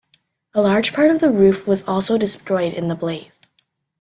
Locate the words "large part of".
0.63-1.21